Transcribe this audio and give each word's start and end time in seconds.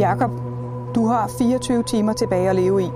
Jakob, 0.00 0.30
du 0.94 1.06
har 1.06 1.28
24 1.28 1.82
timer 1.82 2.12
tilbage 2.12 2.50
at 2.50 2.56
leve 2.56 2.82
i. 2.82 2.90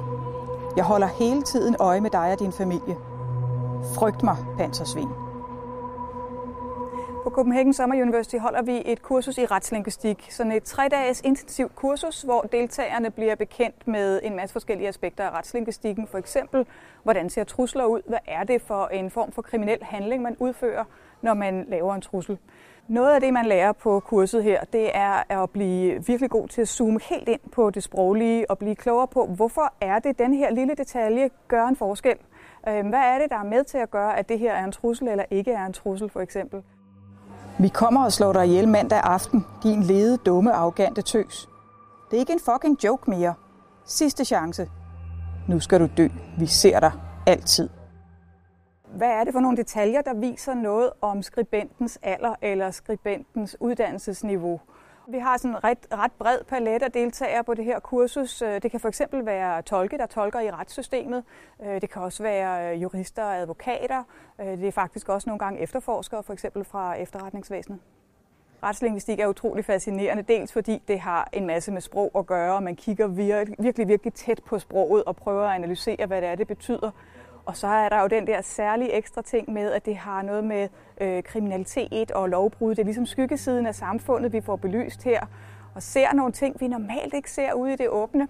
Jeg 0.76 0.84
holder 0.84 1.06
hele 1.06 1.42
tiden 1.42 1.76
øje 1.80 2.00
med 2.00 2.10
dig 2.10 2.32
og 2.32 2.38
din 2.38 2.52
familie. 2.52 2.96
Frygt 3.94 4.22
mig, 4.22 4.36
pansersvin. 4.56 5.08
På 7.24 7.30
Copenhagen 7.30 7.72
Summer 7.72 8.02
University 8.02 8.36
holder 8.36 8.62
vi 8.62 8.82
et 8.84 9.02
kursus 9.02 9.38
i 9.38 9.46
retslinguistik. 9.46 10.26
Sådan 10.30 10.52
et 10.52 10.62
tre-dages 10.62 11.20
intensivt 11.20 11.74
kursus, 11.74 12.22
hvor 12.22 12.40
deltagerne 12.40 13.10
bliver 13.10 13.34
bekendt 13.34 13.88
med 13.88 14.20
en 14.22 14.36
masse 14.36 14.52
forskellige 14.52 14.88
aspekter 14.88 15.24
af 15.24 15.30
retslinguistikken. 15.30 16.06
For 16.06 16.18
eksempel, 16.18 16.66
hvordan 17.02 17.30
ser 17.30 17.44
trusler 17.44 17.84
ud? 17.84 18.00
Hvad 18.06 18.18
er 18.26 18.44
det 18.44 18.62
for 18.62 18.86
en 18.86 19.10
form 19.10 19.32
for 19.32 19.42
kriminel 19.42 19.78
handling, 19.82 20.22
man 20.22 20.36
udfører, 20.38 20.84
når 21.22 21.34
man 21.34 21.64
laver 21.68 21.94
en 21.94 22.00
trussel? 22.00 22.38
Noget 22.88 23.14
af 23.14 23.20
det, 23.20 23.32
man 23.32 23.46
lærer 23.46 23.72
på 23.72 24.00
kurset 24.00 24.44
her, 24.44 24.64
det 24.64 24.90
er 24.96 25.42
at 25.42 25.50
blive 25.50 26.06
virkelig 26.06 26.30
god 26.30 26.48
til 26.48 26.60
at 26.60 26.68
zoome 26.68 27.00
helt 27.10 27.28
ind 27.28 27.40
på 27.52 27.70
det 27.70 27.82
sproglige 27.82 28.50
og 28.50 28.58
blive 28.58 28.74
klogere 28.74 29.08
på, 29.08 29.26
hvorfor 29.26 29.72
er 29.80 29.98
det, 29.98 30.18
den 30.18 30.34
her 30.34 30.50
lille 30.50 30.74
detalje 30.74 31.30
gør 31.48 31.66
en 31.66 31.76
forskel. 31.76 32.16
Øhm, 32.68 32.88
hvad 32.88 33.00
er 33.00 33.18
det, 33.18 33.30
der 33.30 33.36
er 33.36 33.44
med 33.44 33.64
til 33.64 33.78
at 33.78 33.90
gøre, 33.90 34.18
at 34.18 34.28
det 34.28 34.38
her 34.38 34.52
er 34.52 34.64
en 34.64 34.72
trussel 34.72 35.08
eller 35.08 35.24
ikke 35.30 35.52
er 35.52 35.66
en 35.66 35.72
trussel, 35.72 36.10
for 36.10 36.20
eksempel? 36.20 36.62
Vi 37.58 37.68
kommer 37.68 38.04
og 38.04 38.12
slår 38.12 38.32
dig 38.32 38.46
ihjel 38.46 38.68
mandag 38.68 39.00
aften, 39.00 39.46
din 39.62 39.82
lede, 39.82 40.16
dumme, 40.16 40.52
arrogante 40.52 41.02
tøs. 41.02 41.48
Det 42.10 42.16
er 42.16 42.20
ikke 42.20 42.32
en 42.32 42.40
fucking 42.40 42.84
joke 42.84 43.10
mere. 43.10 43.34
Sidste 43.84 44.24
chance. 44.24 44.70
Nu 45.48 45.60
skal 45.60 45.80
du 45.80 45.88
dø. 45.96 46.08
Vi 46.38 46.46
ser 46.46 46.80
dig 46.80 46.92
altid. 47.26 47.68
Hvad 48.96 49.08
er 49.08 49.24
det 49.24 49.32
for 49.32 49.40
nogle 49.40 49.56
detaljer, 49.56 50.02
der 50.02 50.14
viser 50.14 50.54
noget 50.54 50.90
om 51.00 51.22
skribentens 51.22 51.98
alder 52.02 52.34
eller 52.42 52.70
skribentens 52.70 53.56
uddannelsesniveau? 53.60 54.60
Vi 55.08 55.18
har 55.18 55.36
sådan 55.36 55.50
en 55.50 55.64
ret, 55.64 55.78
ret 55.92 56.12
bred 56.12 56.38
palet 56.48 56.82
af 56.82 56.92
deltagere 56.92 57.44
på 57.44 57.54
det 57.54 57.64
her 57.64 57.80
kursus. 57.80 58.42
Øh, 58.42 58.62
det 58.62 58.70
kan 58.70 58.80
for 58.80 58.88
eksempel 58.88 59.26
være 59.26 59.62
tolke, 59.62 59.98
der 59.98 60.06
tolker 60.06 60.40
i 60.40 60.50
retssystemet. 60.50 61.24
Øh, 61.62 61.80
det 61.80 61.90
kan 61.90 62.02
også 62.02 62.22
være 62.22 62.74
øh, 62.74 62.82
jurister 62.82 63.24
og 63.24 63.36
advokater. 63.36 64.02
Det 64.38 64.64
er 64.64 64.72
faktisk 64.72 65.08
også 65.08 65.28
nogle 65.28 65.38
gange 65.38 65.60
efterforskere, 65.60 66.22
for 66.22 66.32
eksempel 66.32 66.64
fra 66.64 66.94
efterretningsvæsenet. 66.94 67.78
Retslingvistik 68.62 69.20
er 69.20 69.26
utrolig 69.26 69.64
fascinerende, 69.64 70.22
dels 70.22 70.52
fordi 70.52 70.82
det 70.88 71.00
har 71.00 71.28
en 71.32 71.46
masse 71.46 71.72
med 71.72 71.80
sprog 71.80 72.10
at 72.18 72.26
gøre, 72.26 72.54
og 72.54 72.62
man 72.62 72.76
kigger 72.76 73.06
virkelig, 73.06 73.88
virkelig 73.88 74.14
tæt 74.14 74.40
på 74.46 74.58
sproget 74.58 75.04
og 75.04 75.16
prøver 75.16 75.44
at 75.44 75.54
analysere, 75.54 76.06
hvad 76.06 76.20
det 76.20 76.28
er, 76.28 76.34
det 76.34 76.46
betyder. 76.46 76.90
Og 77.46 77.56
så 77.56 77.66
er 77.66 77.88
der 77.88 78.00
jo 78.00 78.06
den 78.06 78.26
der 78.26 78.40
særlige 78.40 78.92
ekstra 78.92 79.22
ting 79.22 79.52
med, 79.52 79.72
at 79.72 79.86
det 79.86 79.96
har 79.96 80.22
noget 80.22 80.44
med 80.44 80.68
øh, 81.00 81.22
kriminalitet 81.22 82.10
og 82.10 82.28
lovbrud. 82.28 82.70
Det 82.70 82.78
er 82.78 82.84
ligesom 82.84 83.06
skyggesiden 83.06 83.66
af 83.66 83.74
samfundet, 83.74 84.32
vi 84.32 84.40
får 84.40 84.56
belyst 84.56 85.04
her, 85.04 85.26
og 85.74 85.82
ser 85.82 86.12
nogle 86.14 86.32
ting, 86.32 86.60
vi 86.60 86.68
normalt 86.68 87.14
ikke 87.14 87.30
ser 87.30 87.52
ude 87.52 87.72
i 87.72 87.76
det 87.76 87.88
åbne. 87.88 88.28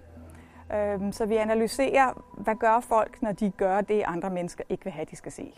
Øh, 0.73 1.13
så 1.13 1.25
vi 1.25 1.35
analyserer, 1.35 2.23
hvad 2.37 2.55
gør 2.55 2.79
folk, 2.79 3.21
når 3.21 3.31
de 3.31 3.51
gør 3.57 3.81
det, 3.81 4.03
andre 4.05 4.29
mennesker 4.29 4.63
ikke 4.69 4.83
vil 4.83 4.93
have, 4.93 5.05
de 5.11 5.15
skal 5.15 5.31
se. 5.31 5.53